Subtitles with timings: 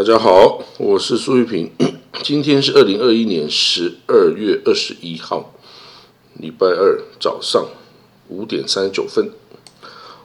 [0.00, 1.70] 大家好，我是苏玉平。
[2.24, 5.52] 今天是二零二一年十二月二十一号，
[6.38, 7.66] 礼拜二早上
[8.28, 9.30] 五点三十九分。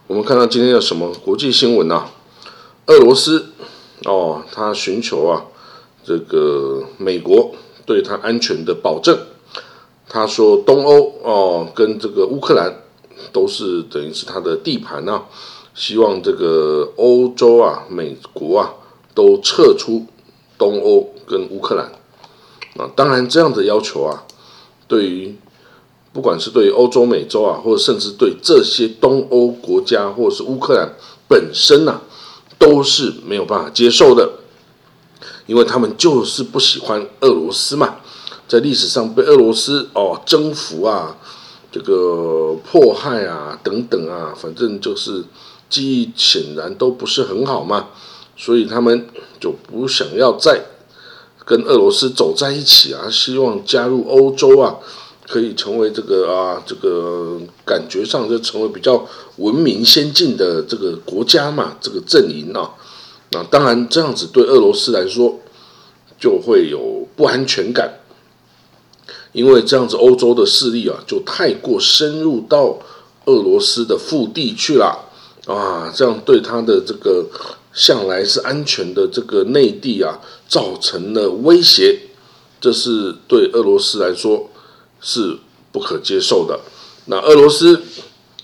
[0.07, 2.09] 我们看到今天有什么国际新闻啊？
[2.85, 3.48] 俄罗斯
[4.05, 5.43] 哦，他寻求啊，
[6.05, 7.53] 这个美国
[7.85, 9.20] 对他安全的保证。
[10.07, 12.81] 他说东欧哦，跟这个乌克兰
[13.34, 15.26] 都是等于是他的地盘啊，
[15.73, 18.73] 希望这个欧洲啊、美国啊。
[19.16, 20.05] 都撤出
[20.60, 21.85] 东欧跟乌克兰
[22.77, 22.91] 啊！
[22.96, 24.26] 当然，这样的要求啊，
[24.88, 25.35] 对于
[26.13, 30.94] 不管是对欧洲、美洲啊，或者甚至对这些东欧国家或者是乌克兰
[31.27, 32.02] 本身呐，
[32.60, 34.34] 都是没有办法接受的，
[35.46, 37.96] 因为他们就是不喜欢俄罗斯嘛，
[38.48, 41.18] 在历史上被俄罗斯哦征服啊，
[41.72, 45.24] 这个迫害啊等等啊，反正就是
[45.70, 47.88] 记忆显然都不是很好嘛。
[48.38, 49.08] 所以他们
[49.40, 50.62] 就不想要再
[51.46, 54.76] 跟俄罗斯走在一起啊，希望加入欧洲啊，
[55.28, 62.72] 可以成为这个啊，这个感觉上就成为比较文明先进的这个国家嘛，这个阵营啊，
[63.32, 65.40] 那当然这样子对俄罗斯来说
[66.19, 68.00] 就会有不安全感，
[69.31, 72.80] 因为这样子欧洲的势力啊就太过深入到
[73.25, 75.08] 俄罗斯的腹地去了
[75.46, 77.25] 啊，这样对他的这个。
[77.75, 82.00] 向来是安全的这个内地啊，造成了威胁，
[82.62, 84.50] 这是对俄罗斯来说
[85.01, 85.38] 是
[85.73, 86.57] 不可接受的。
[87.07, 87.83] 那俄罗斯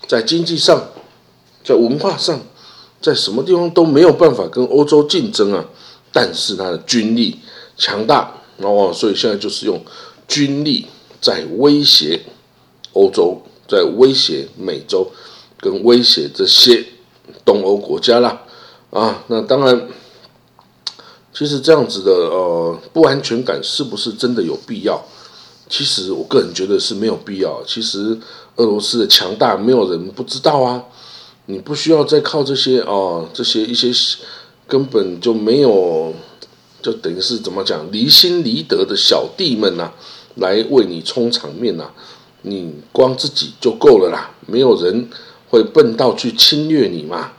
[0.05, 0.89] 在经济上、
[1.63, 2.41] 在文化上、
[3.01, 5.65] 在什么地方都没有办法跟欧洲竞争啊，
[6.11, 7.39] 但是它的军力
[7.77, 9.81] 强大哦，所以现在就是用
[10.27, 10.85] 军力
[11.21, 12.21] 在威胁
[12.91, 15.09] 欧洲，在威胁美洲，
[15.57, 16.85] 跟威胁这些
[17.45, 18.43] 东欧国家啦。
[18.91, 19.87] 啊，那当然，
[21.33, 25.01] 其实这样子的呃不安全感是不是真的有必要？
[25.69, 27.63] 其实我个人觉得是没有必要。
[27.65, 28.19] 其实
[28.57, 30.83] 俄罗斯的强大没有人不知道啊，
[31.45, 33.89] 你不需要再靠这些哦这些一些
[34.67, 36.13] 根本就没有，
[36.81, 39.89] 就等于是怎么讲离心离德的小弟们呐，
[40.35, 41.89] 来为你充场面呐，
[42.41, 45.09] 你光自己就够了啦，没有人
[45.49, 47.31] 会笨到去侵略你嘛。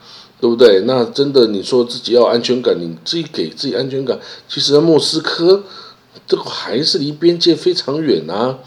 [0.43, 0.81] 对不对？
[0.87, 4.19] 那真的，你说自己要安全感，你自己给自己安全感。
[4.49, 5.63] 其实莫斯科
[6.27, 8.59] 这个还是离边界非常远啊。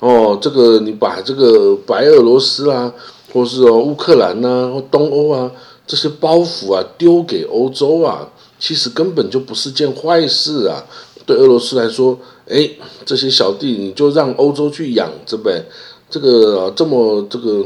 [0.00, 2.92] 哦，这个你把这个白俄罗斯啊，
[3.32, 5.50] 或是哦乌克兰呐，或东欧啊
[5.86, 10.84] 这些包袱啊丢给欧洲啊，其实根本就不是件坏事啊。
[11.24, 12.68] 对俄罗斯来说，哎，
[13.06, 15.64] 这些小弟你就让欧洲去养着呗。
[16.10, 17.64] 这个这么这个。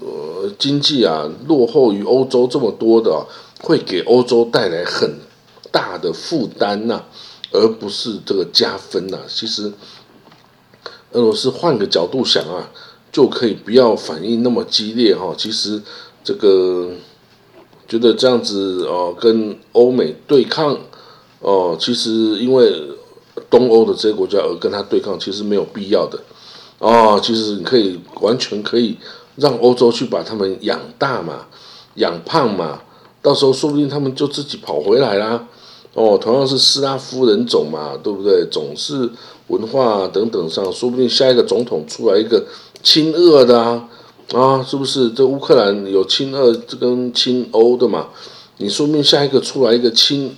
[0.00, 3.26] 呃，经济啊落后于欧洲这么多的，
[3.62, 5.18] 会给欧洲带来很
[5.72, 7.02] 大的负担呐，
[7.50, 9.18] 而不是这个加分呐。
[9.26, 9.72] 其实，
[11.12, 12.70] 俄罗斯换个角度想啊，
[13.10, 15.34] 就可以不要反应那么激烈哈。
[15.36, 15.82] 其实
[16.22, 16.90] 这个
[17.88, 20.78] 觉得这样子哦，跟欧美对抗
[21.40, 22.72] 哦，其实因为
[23.48, 26.20] 东欧的这些国家而跟他对抗，其实没有必要的
[26.78, 27.18] 哦。
[27.22, 28.98] 其实你可以完全可以。
[29.38, 31.46] 让欧洲去把他们养大嘛，
[31.94, 32.80] 养胖嘛，
[33.22, 35.46] 到时候说不定他们就自己跑回来啦。
[35.94, 38.46] 哦，同样是斯拉夫人种嘛，对不对？
[38.50, 39.10] 总是
[39.46, 42.44] 文化等等上，说不定下一个总统出来一个
[42.82, 43.88] 亲俄的啊，
[44.34, 45.10] 啊，是不是？
[45.10, 48.08] 这乌克兰有亲俄跟亲欧的嘛？
[48.58, 50.36] 你说不定下一个出来一个亲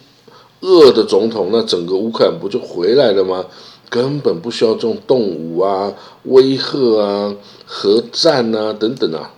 [0.60, 3.44] 俄的总统，那整个乌克兰不就回来了吗？
[3.90, 5.92] 根本不需要这种动武啊、
[6.22, 7.34] 威吓啊、
[7.72, 9.30] 核战啊等等啊，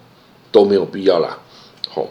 [0.51, 1.39] 都没有必要啦。
[1.91, 2.09] 好，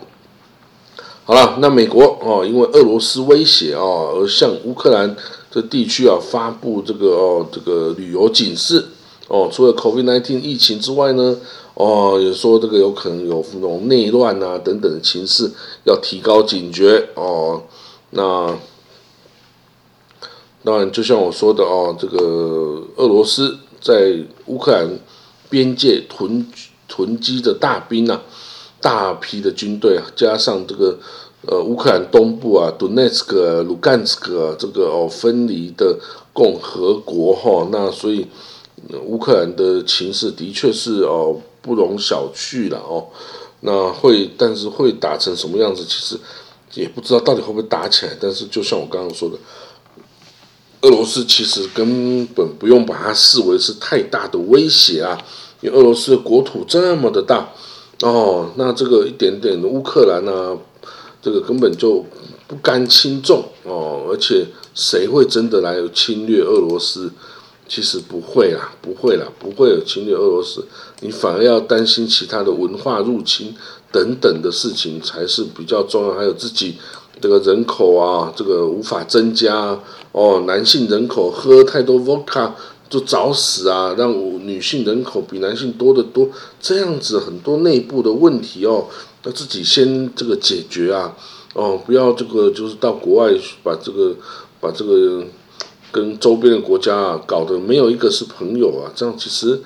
[1.26, 5.16] 好了，那美国哦，因为俄罗斯威胁哦，而向乌克兰
[5.50, 8.86] 这地区啊发布这个哦这个旅游警示
[9.28, 11.36] 哦，除了 COVID-19 疫情之外呢，
[11.74, 15.52] 哦也说这个有可能有那种内乱啊等等的情势，
[15.86, 17.64] 要提高警觉哦。
[18.12, 18.56] 那
[20.64, 24.16] 当然，就像我说的哦，这个俄罗斯在
[24.46, 24.88] 乌克兰
[25.52, 26.48] 边界囤
[26.88, 28.22] 囤积的大兵啊，
[28.80, 30.98] 大批的军队啊，加上这个
[31.46, 36.00] 呃乌克兰东部啊，顿涅茨克、卢甘斯克这个哦分离的
[36.32, 38.26] 共和国哈，那所以
[39.04, 43.06] 乌克兰的情势的确是哦不容小觑了哦。
[43.60, 46.18] 那会，但是会打成什么样子，其实
[46.74, 48.18] 也不知道到底会不会打起来。
[48.20, 49.36] 但是就像我刚刚说的。
[50.82, 55.18] 俄罗斯其实根本不用把它视为是太大的威胁啊，
[55.62, 57.50] 因为俄罗斯的国土这么的大
[58.02, 60.58] 哦，那这个一点点的乌克兰呢，
[61.22, 62.04] 这个根本就
[62.48, 67.12] 不甘轻重哦，而且谁会真的来侵略俄罗斯？
[67.70, 70.66] 其实不会啦，不会啦，不会有侵略俄罗斯，
[71.00, 73.56] 你反而要担心其他的文化入侵
[73.94, 76.14] 等等的事情才是比较重要。
[76.14, 76.76] 还有自己
[77.22, 79.80] 这个人口啊，这个无法增加
[80.12, 82.52] 哦，男性人口喝太多 vodka
[82.90, 86.28] 就早死啊，让女性人口比男性多得多，
[86.60, 88.88] 这样子很多内部的问题哦，
[89.24, 91.16] 要自己先这个解决啊，
[91.54, 93.34] 哦，不要这个就是到国外
[93.64, 94.16] 把这个
[94.60, 95.24] 把这个。
[95.94, 99.62] 跟周边的国家啊搞得没有一个是朋友啊，这样其实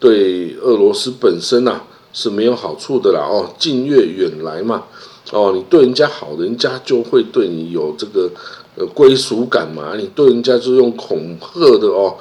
[0.00, 1.82] 对俄罗斯本身呐
[2.14, 4.84] 是没有好处的啦哦，近悦远来嘛
[5.32, 8.30] 哦，你对人家好，人家就会对你有这个
[8.76, 12.14] 呃归属感嘛，你对人家就用恐吓的哦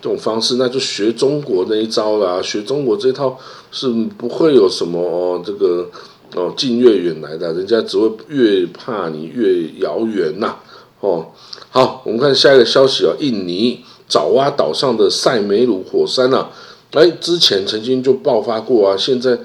[0.00, 3.36] 这种方式，那就学中国那一招啦，学中国这套
[3.70, 5.88] 是不会有什么哦这个
[6.36, 10.56] 哦近悦远来的，人家只会越怕你越遥远呐。
[11.00, 11.26] 哦，
[11.70, 16.48] 好，我们看下一个消息啊，印尼爪哇岛上的塞梅鲁火山啊，
[16.92, 19.36] 哎，之前曾经就爆发过啊，现在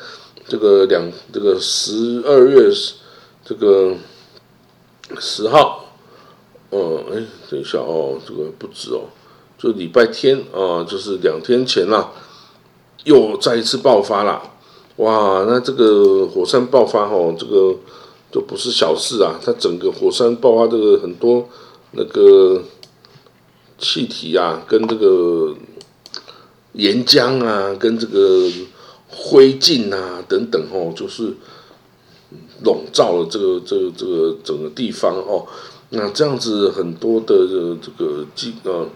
[0.48, 2.69] 这个两这个十二月
[3.47, 3.95] 这个
[5.17, 5.85] 十号，
[6.71, 9.05] 嗯，哎，等一下哦，这个不止哦，
[9.57, 12.11] 就礼拜天啊，就是两天前啦，
[13.05, 14.41] 又再一次爆发了，
[14.97, 17.75] 哇，那这个火山爆发哦，这个。
[18.29, 19.39] 都不是小事啊！
[19.41, 21.47] 它整个火山爆发，这个很多
[21.91, 22.61] 那个
[23.77, 25.55] 气体啊，跟这个
[26.73, 28.51] 岩浆啊，跟这个
[29.07, 31.33] 灰烬啊等等哦，就是
[32.63, 35.45] 笼罩了这个这个这个整个地方哦。
[35.89, 37.48] 那这样子很多的
[37.81, 38.88] 这个机呃，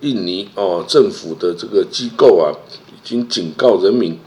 [0.00, 2.52] 印尼哦政府的这个机构啊，
[2.88, 4.18] 已经警告人民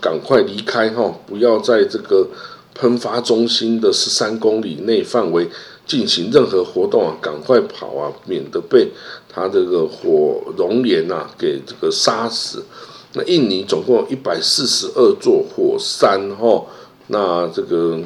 [0.00, 2.28] 赶快离开哈，不要在这个。
[2.74, 5.46] 喷发中心的十三公里内范围
[5.86, 8.90] 进行任何活动啊，赶快跑啊，免得被
[9.28, 12.64] 它这个火熔岩啊给这个杀死。
[13.12, 16.64] 那印尼总共一百四十二座火山哈，
[17.08, 18.00] 那这个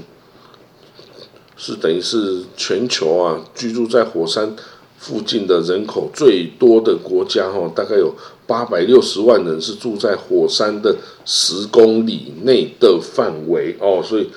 [1.57, 4.55] 是等于是全球啊居住在火山
[4.99, 8.15] 附近的人口最多的国家哈，大概有
[8.47, 14.31] 八百六十万人是住在火山的十公里内的范围哦，所以。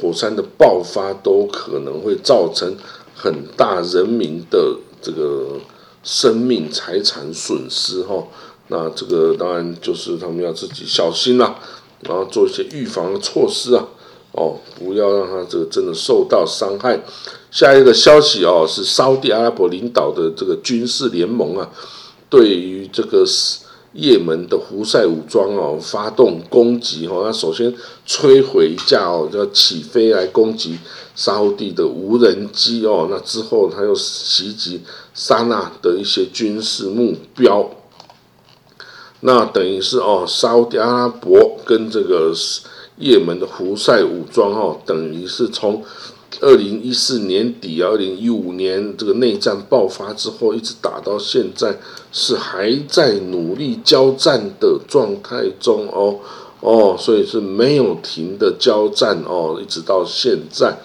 [0.00, 2.74] 火山的爆发都可能会造成
[3.14, 5.60] 很大人民的这个
[6.02, 8.26] 生命财产损失哈，
[8.68, 11.56] 那这个当然就是他们要自己小心啦，
[12.00, 13.86] 然后做一些预防的措施啊，
[14.32, 17.00] 哦，不要让他这个真的受到伤害。
[17.50, 21.70] 下一个消息哦，是沙地阿拉伯领导的这个军事联盟啊，
[22.30, 23.24] 对于这个
[23.92, 27.74] 也门的胡塞武装哦，发动攻击哦，那首先
[28.06, 30.78] 摧毁一架哦，要起飞来攻击
[31.14, 34.80] 沙地的无人机哦，那之后他又袭击
[35.12, 37.68] 沙那的一些军事目标，
[39.20, 42.32] 那等于是哦，沙特阿拉伯跟这个
[43.02, 45.82] 也门的胡塞武装哦，等于是从。
[46.40, 51.78] 二零一四年底啊，二零一五年这个内战爆发之后，一直打到现在，
[52.10, 56.18] 是还在努力交战的状态中哦
[56.60, 60.80] 哦，所以是没有停的交战哦，一直到现在。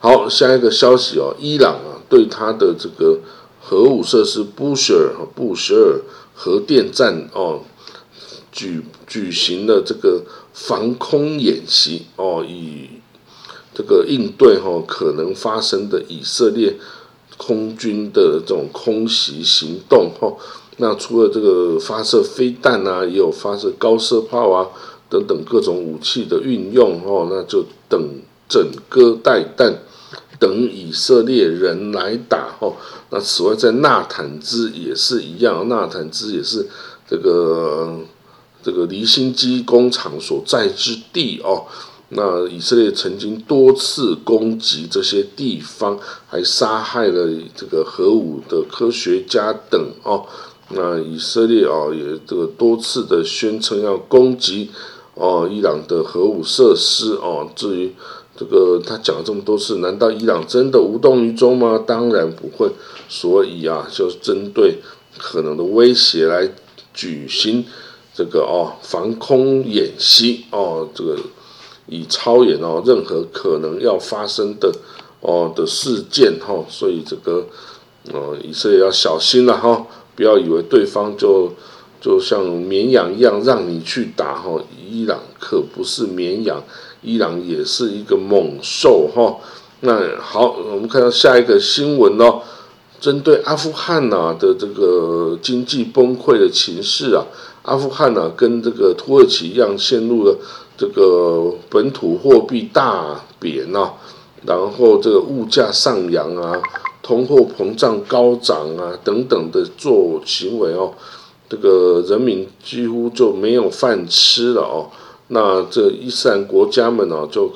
[0.00, 3.20] 好，下一个消息哦，伊朗啊，对他的这个
[3.60, 6.00] 核武设施布什尔和布什尔
[6.34, 7.60] 核电站哦，
[8.50, 10.22] 举举行了这个
[10.66, 12.90] 防空演习哦，以。
[13.74, 16.74] 这个应对哈可能发生的以色列
[17.36, 20.34] 空军的这种空袭行动哈，
[20.78, 24.66] 那除了这个发射飞弹啊，也有发射高射炮啊
[25.08, 29.80] 等等各种武器的运用哦，那就等整个带弹
[30.40, 32.74] 等以色列人来打哦。
[33.10, 36.66] 那此外在纳坦兹也是一样，纳坦兹也是
[37.08, 38.00] 这个
[38.62, 41.64] 这个离心机工厂所在之地哦。
[42.10, 50.24] 那以色列曾经多次攻击这些地方，还杀害了这个核武的科学家等哦。
[50.70, 54.70] 那以色列哦也这个多次的宣称要攻击
[55.14, 57.46] 哦伊朗的核武设施哦。
[57.54, 57.94] 至于
[58.36, 61.82] 这个他讲了这么多次，难道伊朗真的无动于衷吗？
[61.86, 62.70] 当然不会。
[63.08, 64.78] 所以啊，就针对
[65.18, 66.50] 可能的威胁来
[66.94, 67.64] 举行
[68.18, 71.16] 这个哦防空演习哦这个。
[71.90, 74.70] 以超演哦，任何可能要发生的
[75.22, 77.46] 哦的事件哈，所以这个
[78.12, 81.50] 呃以色列要小心了哈，不要以为对方就
[81.98, 86.62] 就像绵羊一样让你去打哈，伊朗可不是绵羊，
[87.00, 89.38] 伊朗也是一个猛兽哈。
[89.80, 92.42] 那好，我们看到下一个新闻哦，
[93.00, 97.24] 针对阿富汗呐的这个经济崩溃的情势啊，
[97.68, 100.34] 阿富汗呢跟这个土耳其一样陷入了
[100.78, 103.90] 这个本土货币大贬呐，
[104.46, 106.58] 然后这个物价上扬啊，
[107.02, 110.94] 通货膨胀高涨啊等等的做行为哦，
[111.46, 114.88] 这个人民几乎就没有饭吃了哦。
[115.28, 117.52] 那这伊斯兰国家们呢，就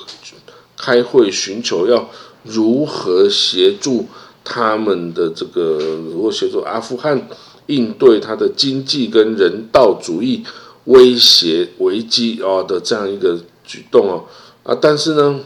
[0.77, 2.07] 开会寻求要
[2.43, 4.07] 如何协助
[4.45, 5.79] 他们的这个，
[6.13, 7.29] 如何协助阿富汗
[7.67, 10.45] 应对他的经济跟人道主义
[10.85, 14.25] 威胁危机啊的这样一个举动哦
[14.63, 15.41] 啊，但是呢，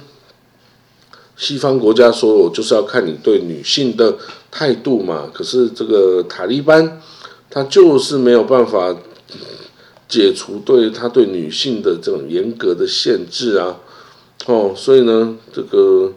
[1.36, 4.16] 西方国家说我就是要看你对女性的
[4.50, 7.00] 态度嘛，可是这个塔利班
[7.50, 8.96] 他就是没有办法。
[10.08, 13.80] 解除对他对女性的这种严格的限制啊，
[14.46, 16.12] 哦，所以呢，这个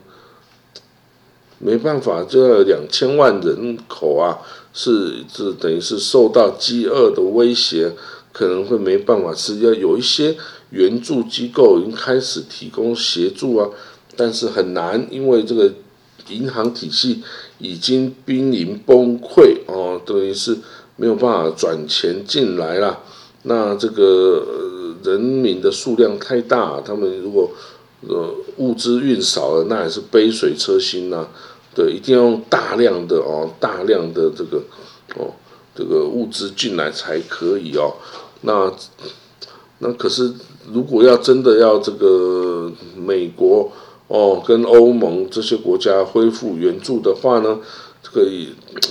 [1.58, 4.38] 没办法，这两千万人口啊，
[4.74, 7.92] 是是等于是受到饥饿的威胁，
[8.32, 9.60] 可能会没办法吃。
[9.60, 10.36] 要有一些
[10.70, 13.70] 援助机构已经开始提供协助啊，
[14.16, 15.74] 但是很难，因为这个
[16.30, 17.24] 银行体系
[17.58, 20.58] 已经濒临崩溃哦，等于是
[20.96, 23.00] 没有办法转钱进来了。
[23.44, 24.46] 那这个
[25.04, 27.50] 人民的数量太大，他们如果
[28.08, 31.28] 呃物资运少了，那也是杯水车薪呐。
[31.80, 34.62] 对，一定要用大量的哦，大量的这个
[35.16, 35.32] 哦，
[35.74, 37.94] 这个物资进来才可以哦。
[38.42, 38.70] 那
[39.78, 40.34] 那可是
[40.74, 43.72] 如果要真的要这个美国
[44.10, 47.58] 哦跟欧盟这些国家恢复援助的话呢？
[48.02, 48.30] 这个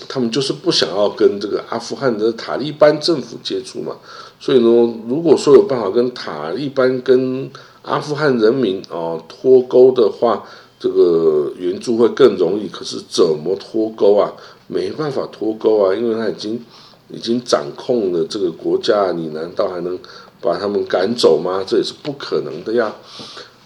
[0.07, 3.97] 他们就是不想要跟这个阿富汗的塔利班政府接触嘛，
[4.40, 7.50] 所以呢，如果说有办法跟塔利班跟
[7.83, 10.45] 阿富汗人民啊脱钩的话，
[10.78, 12.68] 这个援助会更容易。
[12.68, 14.32] 可是怎么脱钩啊？
[14.66, 16.62] 没办法脱钩啊，因为他已经
[17.08, 19.99] 已经掌控了这个国家，你难道还能
[20.40, 21.64] 把他们赶走吗？
[21.66, 22.94] 这也是不可能的呀。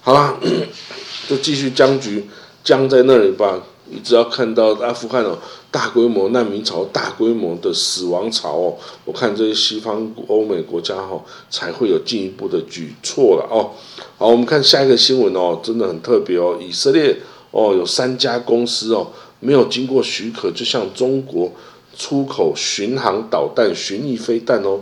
[0.01, 0.39] 好了，
[1.29, 2.25] 就继续僵局
[2.63, 3.61] 僵在那里吧。
[3.95, 5.37] 你只要看到阿富汗哦，
[5.71, 13.71] 大规模难民潮、大规模的死亡潮哦，我看这些西方欧美国家哈才会有进一步的举措了哦。
[14.17, 16.57] 好，我们看下一个新闻哦，真的很特别哦。
[16.59, 17.19] 以色列
[17.51, 19.09] 哦，有三家公司哦，
[19.41, 21.53] 没有经过许可就向中国
[21.95, 24.81] 出口巡航导弹、巡弋飞弹哦。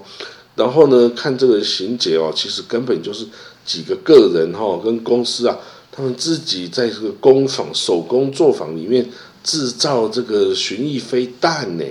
[0.54, 3.26] 然后呢，看这个情节哦，其实根本就是
[3.64, 5.58] 几个个人哈跟公司啊。
[5.92, 9.10] 他们自己在这个工坊手工作坊里面
[9.42, 11.84] 制造这个巡弋飞弹呢，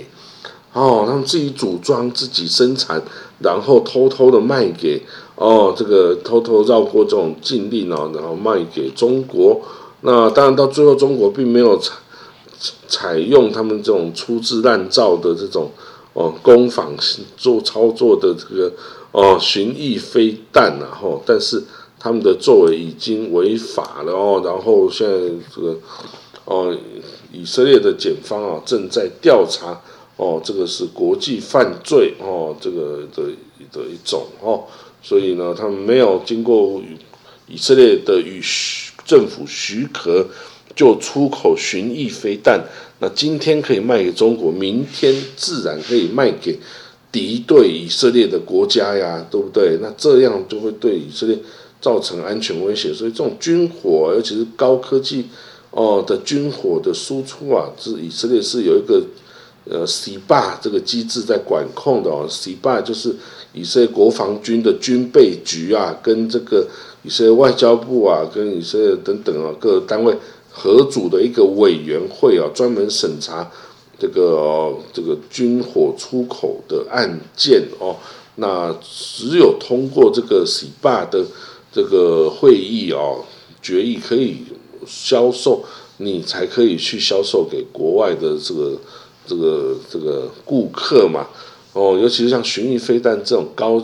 [0.72, 3.02] 哦，他们自己组装、自己生产，
[3.40, 5.02] 然后偷偷的卖给
[5.36, 9.60] 哦，这个偷偷绕过这种禁令哦，然后卖给中国。
[10.00, 11.92] 那当然到最后，中国并没有采
[12.88, 15.70] 采用他们这种粗制滥造的这种
[16.14, 16.96] 哦工坊
[17.36, 18.72] 做操作的这个
[19.12, 21.62] 哦巡弋飞弹然后但是。
[22.02, 25.16] 他们的作为已经违法了哦，然后现在
[25.54, 25.76] 这个
[26.46, 26.74] 哦，
[27.30, 29.78] 以色列的检方啊正在调查
[30.16, 33.24] 哦，这个是国际犯罪哦，这个的
[33.70, 34.64] 的一种哦，
[35.02, 36.80] 所以呢，他们没有经过
[37.46, 38.40] 以色列的与
[39.04, 40.26] 政府许可
[40.74, 42.64] 就出口巡弋飞弹，
[43.00, 46.58] 那今天可以卖给中国，明天自然可以卖给
[47.12, 49.78] 敌对以色列的国家呀，对不对？
[49.82, 51.38] 那这样就会对以色列。
[51.80, 55.24] 造成安全威胁，所以这种军火，尤其是高科技
[55.70, 59.02] 哦的军火的输出啊，是以色列是有一个
[59.64, 62.26] 呃 C 霸这个机制在管控的哦。
[62.28, 63.16] C 霸就是
[63.54, 66.66] 以色列国防军的军备局啊，跟这个
[67.02, 70.14] 以色列外交部啊，跟以色列等等啊各单位
[70.50, 73.50] 合组的一个委员会啊，专门审查
[73.98, 77.96] 这个这个军火出口的案件哦。
[78.34, 81.24] 那只有通过这个 C 霸的。
[81.72, 83.24] 这个会议哦，
[83.62, 84.38] 决议可以
[84.86, 85.64] 销售，
[85.98, 88.76] 你才可以去销售给国外的这个
[89.24, 91.28] 这个这个顾客嘛。
[91.72, 93.80] 哦，尤其是像巡弋飞弹这种高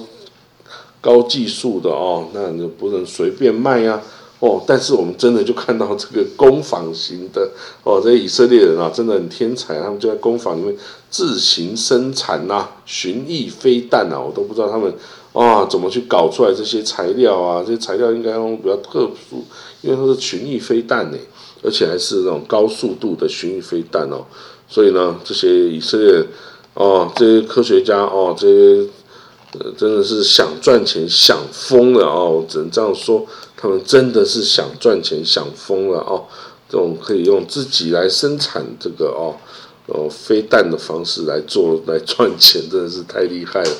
[1.00, 4.02] 高技术的哦，那你就不能随便卖呀。
[4.40, 7.48] 哦，但是我们真的就看到这个工坊型的
[7.84, 10.76] 哦，这些以色列人啊，真的很天才，他们就在工坊里面
[11.08, 14.92] 自行生产呐，巡弋飞弹呐，我都不知道他们。
[15.36, 17.62] 啊，怎么去搞出来这些材料啊？
[17.62, 19.44] 这些材料应该用比较特殊，
[19.82, 21.18] 因为它是巡弋飞弹呢，
[21.62, 24.24] 而且还是那种高速度的巡弋飞弹哦。
[24.66, 26.24] 所以呢，这些以色列
[26.72, 28.88] 哦，这些科学家哦，这些
[29.60, 33.26] 呃，真的是想赚钱想疯了哦，只能这样说，
[33.58, 36.24] 他们真的是想赚钱想疯了哦。
[36.68, 39.36] 这种可以用自己来生产这个哦
[39.86, 43.70] 哦飞弹的方式来做来赚钱，真的是太厉害了。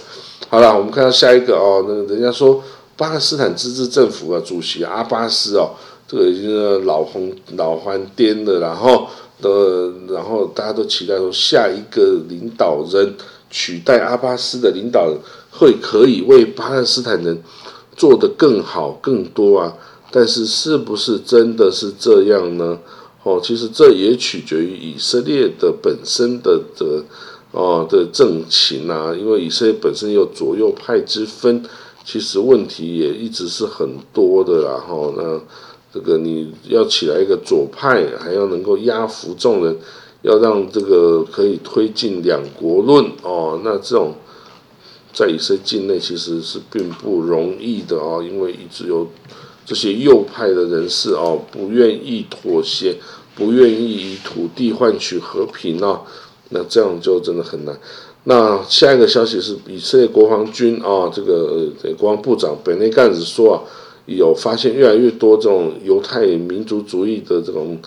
[0.49, 2.62] 好了，我们看到下一个哦，那人家说
[2.97, 5.71] 巴勒斯坦自治政府啊主席阿巴斯哦，
[6.07, 9.09] 这个已经老红老还颠了，然后
[9.43, 13.14] 的然后大家都期待说下一个领导人
[13.50, 15.19] 取代阿巴斯的领导人
[15.50, 17.43] 会可以为巴勒斯坦人
[17.97, 19.75] 做得更好更多啊。
[20.12, 22.78] 但是是不是真的是这样呢？
[23.25, 27.02] 哦，其实这也取决于以色列的本身的这
[27.57, 31.65] 哦的政情啊，因为以色列本身有左右派之分，
[32.05, 34.63] 其实问题也一直是很多的。
[34.65, 35.41] 然后那
[35.93, 39.77] 这个你要起来一个左派，还要能够压服众人，
[40.21, 44.15] 要让这个可以推进两国论哦，那这种
[45.15, 49.09] 在以色列境内其实是并不容易的哦，因为一直有。
[49.69, 52.97] 这些右派的人士哦，不愿意妥协，
[53.35, 56.03] 不愿意以土地换取和平啊，
[56.50, 57.79] 那这样就真的很难。
[58.25, 63.62] 那下一个消息是，以色列国防军啊，这个国防部长本内干子说啊，
[64.07, 67.79] 有发现越来越多这种犹太民族主义的这种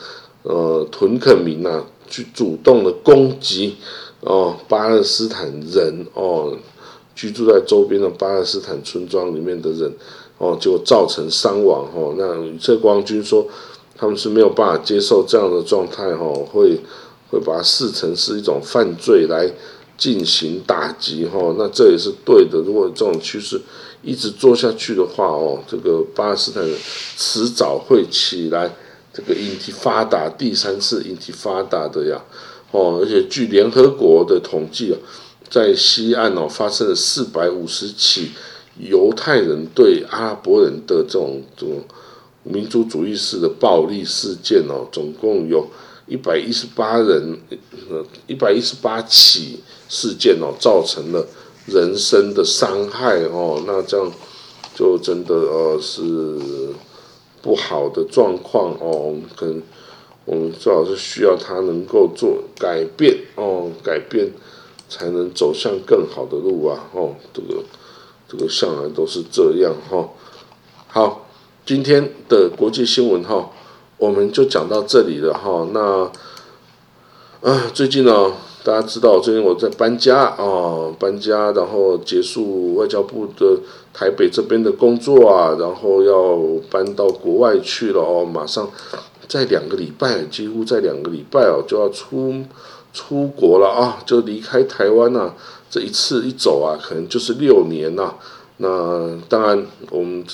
[0.44, 3.76] 呃屯垦民啊，去主动的攻击
[4.22, 6.58] 哦巴勒斯坦人哦，
[7.16, 9.92] 居住在周边的巴勒斯坦村庄里面的人。
[10.42, 12.16] 哦，就造成伤亡哦。
[12.18, 13.46] 那这光军说，
[13.98, 16.80] 他们是没有办法接受这样的状态哦，会
[17.30, 19.50] 会把它视成是一种犯罪来
[19.98, 21.56] 进行打击哈。
[21.58, 22.60] 那这也是对的。
[22.60, 23.62] 如果这种趋势
[24.02, 26.78] 一直做下去的话哦，这个巴勒斯坦人
[27.18, 28.72] 迟早会起来
[29.14, 32.22] 这个引体发达第三次引体发达的呀。
[32.72, 34.98] 哦，而且据联合国的统计啊，
[35.50, 38.32] 在西岸哦发生了四百五十起。
[38.82, 41.84] 犹太人对阿拉伯人的这种这种
[42.44, 45.68] 民族主义式的暴力事件哦，总共有
[46.10, 47.40] 一百一十八人，
[47.90, 51.26] 呃，一百一十八起事件哦，造成了
[51.68, 54.12] 人身的伤害哦，那这样
[54.76, 56.74] 就真的呃是
[57.42, 59.64] 不好的状况哦，我们跟
[60.26, 64.32] 我们最好是需要他能够做改变哦，改变
[64.90, 67.64] 才能走向更好的路啊，哦，这个。
[68.32, 70.08] 这个向来都是这样哈。
[70.86, 71.28] 好，
[71.66, 73.50] 今天的国际新闻哈，
[74.00, 75.68] 我们就讲到这里了哈。
[75.74, 76.10] 那
[77.42, 78.32] 啊，最近呢，
[78.64, 83.60] 大家知道最近我在搬家啊，搬家，然后结束外交部的
[83.94, 86.40] 台北这边的工作啊，然后要
[86.72, 88.26] 搬到国外去了哦。
[88.26, 88.70] 马上
[89.28, 92.34] 在两个礼拜，几乎在两个礼拜哦，就要出
[92.94, 95.36] 出国了啊，就离开台湾了。
[95.70, 98.16] 这一次一走啊，可能就是六年呐。
[98.58, 100.26] 那当然，我们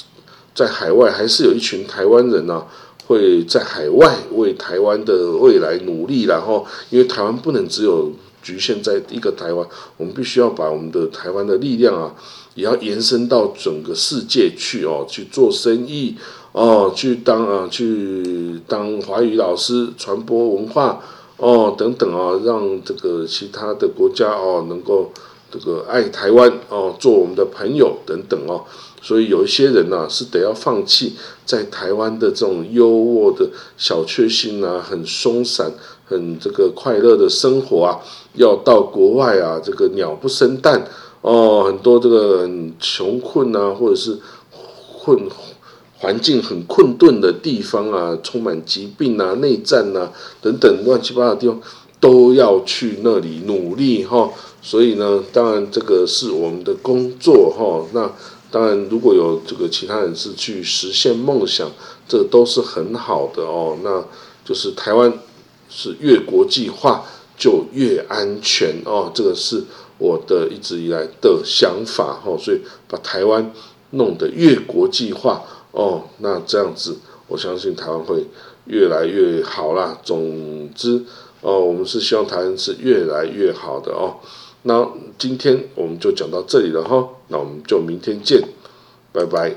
[0.55, 2.63] 在海外还是有一群台湾人呐，
[3.07, 6.23] 会在海外为台湾的未来努力。
[6.23, 12.13] 然后，因为台湾不能只有局限在一个台湾，我们必须要把我们的台湾的力量啊，
[12.55, 16.15] 也要延伸到整个世界去哦，去做生意
[16.51, 21.01] 哦，去当啊，去当华语老师，传播文化。
[21.37, 25.11] 哦，等等啊，让这个其他的国家哦，能够
[25.51, 28.63] 这个爱台湾哦，做我们的朋友等等哦，
[29.05, 31.13] 所以有一些人呢是得要放弃
[31.45, 35.71] 在台湾的这种优渥的小确幸啊，很松散、
[36.05, 38.01] 很这个快乐的生活啊，
[38.33, 40.87] 要到国外啊，这个鸟不生蛋
[41.21, 44.17] 哦，很多这个很穷困啊，或者是
[45.03, 45.29] 困。
[45.97, 51.59] 环境很困顿的地方啊，充满疾病啊、内战啊等等乱七八糟的地方，
[52.01, 54.29] 都要去那里努力哈。
[54.61, 57.87] 所以呢，当然这个是我们的工作哈。
[57.93, 58.11] 那
[58.55, 61.69] 当然，如果有这个其他人是去实现梦想，
[62.07, 63.77] 这都是很好的哦。
[63.83, 64.01] 那
[64.45, 65.11] 就是台湾
[65.67, 67.03] 是越国际化
[67.37, 69.11] 就越安全哦。
[69.13, 69.61] 这个是
[69.97, 72.37] 我的一直以来的想法哈。
[72.37, 73.51] 所以把台湾
[73.89, 75.43] 弄得越国际化。
[75.71, 76.95] 哦，那这样子，
[77.27, 78.25] 我相信台湾会
[78.67, 79.99] 越来越好啦。
[80.01, 81.03] 总之，
[81.41, 84.15] 哦，我们是希望台湾是越来越好的哦。
[84.67, 88.41] 那今天我们就讲到这里了哈，那我们就明天见，
[89.13, 89.55] 拜拜。